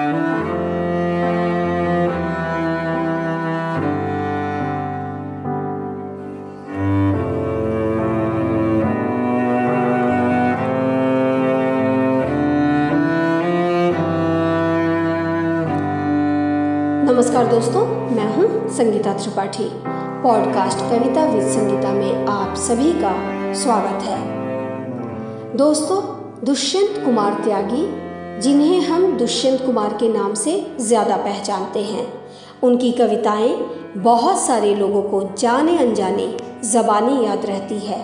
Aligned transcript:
नमस्कार 0.00 0.16
दोस्तों, 17.46 18.10
मैं 18.10 18.36
हूँ 18.36 18.68
संगीता 18.68 19.12
त्रिपाठी। 19.12 19.70
पॉडकास्ट 20.22 20.78
कविता 20.78 21.24
विद 21.24 21.42
संगीता 21.42 21.92
में 21.92 22.26
आप 22.26 22.54
सभी 22.54 22.92
का 22.92 23.14
स्वागत 23.54 24.02
है। 24.02 24.18
दोस्तों, 25.56 26.02
दुष्यंत 26.46 27.04
कुमार 27.04 27.32
त्यागी 27.44 28.09
जिन्हें 28.40 28.80
हम 28.80 29.16
दुष्यंत 29.18 29.60
कुमार 29.66 29.92
के 29.92 30.08
नाम 30.08 30.34
से 30.34 30.66
ज़्यादा 30.80 31.16
पहचानते 31.16 31.80
हैं। 31.80 32.06
उनकी 32.62 32.92
कविताएँ 32.92 33.54
बहुत 33.96 34.38
सारे 34.38 34.74
लोगों 34.74 35.02
को 35.02 35.22
जाने 35.38 35.78
अनजाने 35.78 36.36
जबानी 36.64 37.24
याद 37.26 37.46
रहती 37.46 37.78
है। 37.78 37.98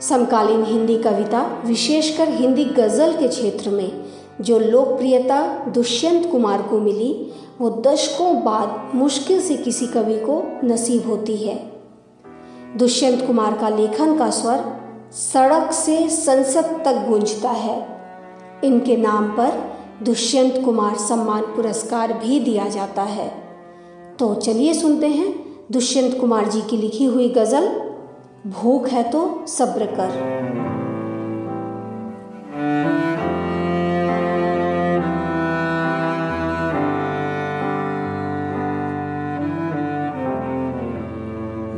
समकालीन 0.00 0.64
हिंदी 0.64 0.98
कविता 0.98 1.62
विशेषकर 1.64 2.28
हिंदी 2.28 2.64
गज़ल 2.64 3.12
के 3.12 3.28
क्षेत्र 3.28 3.70
में 3.70 4.04
जो 4.40 4.58
लोकप्रियता 4.58 5.66
दुष्यंत 5.68 6.30
कुमार 6.30 6.62
को 6.62 6.80
मिली, 6.80 7.32
वो 7.60 7.70
दशकों 7.70 8.34
बाद 8.44 8.94
मुश्किल 8.94 9.40
से 9.40 9.56
किसी 9.56 9.86
कवि 9.86 10.18
को 10.18 10.42
नसीब 10.64 11.08
होती 11.10 11.36
है। 11.36 11.56
दुष्यंत 12.76 13.26
कुमार 13.26 13.58
का 13.58 13.68
लेखन 13.68 14.18
का 14.18 14.30
स्वर 14.30 14.64
सड़क 15.12 15.72
से 15.72 16.08
संसद 16.08 16.64
तक 16.84 17.06
गूंजता 17.08 17.50
है। 17.50 17.97
इनके 18.64 18.96
नाम 18.96 19.28
पर 19.30 19.52
दुष्यंत 20.02 20.64
कुमार 20.64 20.96
सम्मान 20.96 21.42
पुरस्कार 21.42 22.12
भी 22.12 22.40
दिया 22.40 22.68
जाता 22.68 23.02
है। 23.02 23.28
तो 24.18 24.34
चलिए 24.34 24.74
सुनते 24.74 25.06
हैं 25.06 25.34
दुष्यंत 25.72 26.18
कुमार 26.20 26.48
जी 26.48 26.60
की 26.60 26.76
लिखी 26.76 27.04
हुई 27.04 27.28
गज़ल, 27.28 27.68
भूख 28.46 28.88
है 28.88 29.02
तो 29.10 29.46
सब्र 29.48 29.86
कर। 29.86 30.10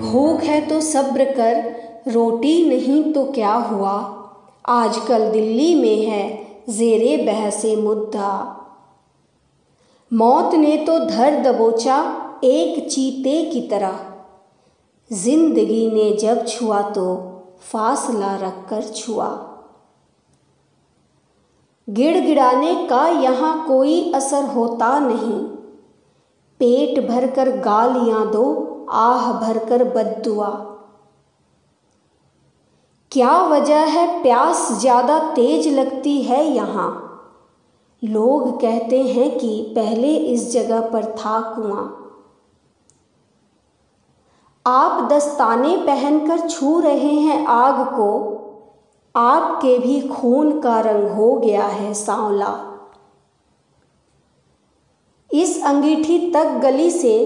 भूख 0.00 0.42
है 0.42 0.60
तो 0.68 0.80
सब्र 0.80 1.24
कर, 1.24 1.62
रोटी 2.08 2.68
नहीं 2.68 3.02
तो 3.12 3.24
क्या 3.24 3.52
हुआ? 3.52 3.92
आजकल 4.68 5.30
दिल्ली 5.30 5.74
में 5.74 6.06
है 6.06 6.49
जेरे 6.68 7.16
बहसे 7.24 7.74
मुद्दा 7.76 8.32
मौत 10.10 10.54
ने 10.54 10.76
तो 10.76 10.98
धर 10.98 11.40
दबोचा 11.42 11.96
एक 12.44 12.88
चीते 12.88 13.42
की 13.44 13.60
तरह। 13.60 13.98
ज़िंदगी 15.10 15.90
ने 15.90 16.10
जब 16.16 16.46
छुआ 16.46 16.80
तो 16.90 17.06
फासला 17.62 18.34
रखकर 18.36 18.82
छुआ। 18.86 19.28
गिड़गिड़ाने 21.88 22.74
का 22.86 23.06
यहाँ 23.08 23.66
कोई 23.66 24.12
असर 24.12 24.44
होता 24.46 24.98
नहीं। 24.98 25.38
पेट 26.60 26.98
भरकर 27.08 27.50
गालियाँ 27.60 28.30
दो, 28.32 28.44
आह 28.90 29.32
भरकर 29.32 29.84
बदुआ 29.92 30.48
क्या 33.12 33.40
वजह 33.42 33.84
है 33.90 34.06
प्यास 34.22 34.68
ज़्यादा 34.72 35.18
तेज 35.34 35.66
लगती 35.68 36.20
है 36.22 36.44
यहाँ? 36.46 36.90
लोग 38.02 38.60
कहते 38.60 39.02
हैं 39.02 39.30
कि 39.38 39.72
पहले 39.76 40.14
इस 40.16 40.52
जगह 40.52 40.80
पर 40.90 41.04
था 41.14 41.40
कुआँ। 41.40 41.88
आप 44.66 45.10
दस्ताने 45.10 45.76
पहनकर 45.76 46.48
छू 46.48 46.78
रहे 46.80 47.14
हैं 47.16 47.44
आग 47.46 47.84
को। 47.94 48.10
आपके 49.14 49.78
भी 49.78 50.00
खून 50.00 50.60
का 50.60 50.80
रंग 50.80 51.08
हो 51.10 51.34
गया 51.36 51.66
है 51.66 51.92
सांवला। 51.94 52.54
इस 55.30 55.62
अंगीठी 55.64 56.18
तक 56.32 56.58
गली 56.62 56.90
से 56.90 57.18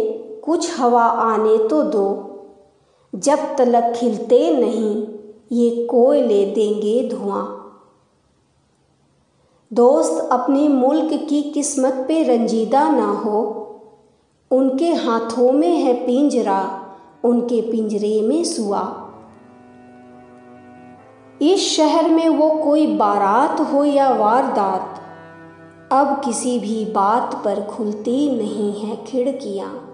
कुछ 0.44 0.78
हवा 0.80 1.04
आने 1.04 1.56
तो 1.68 1.82
दो, 1.82 2.06
जब 3.12 3.54
तलक 3.56 3.92
खिलते 3.96 4.50
नहीं। 4.56 5.13
ये 5.52 5.86
कोयले 5.86 6.44
देंगे 6.46 7.08
धुआँ। 7.08 7.60
दोस्त, 9.72 10.28
अपने 10.32 10.68
मुल्क 10.68 11.26
की 11.28 11.42
किस्मत 11.42 12.04
पे 12.08 12.22
रंजीदा 12.22 12.88
ना 12.88 13.12
हो। 13.12 13.60
उनके 14.50 14.92
हाथों 14.92 15.52
में 15.52 15.76
है 15.76 16.06
पिंजरा, 16.06 16.86
उनके 17.24 17.60
पिंजरे 17.60 18.22
में 18.22 18.44
सुआ। 18.44 19.00
इस 21.42 21.60
शहर 21.76 22.10
में 22.10 22.28
वो 22.28 22.50
कोई 22.50 22.86
बारात 22.86 23.60
हो 23.60 23.84
या 23.84 24.10
वारदात, 24.10 25.00
अब 25.92 26.22
किसी 26.24 26.58
भी 26.58 26.84
बात 26.84 27.42
पर 27.44 27.60
खुलती 27.60 28.36
नहीं 28.36 28.72
है 28.72 29.04
खिड़कियाँ। 29.04 29.93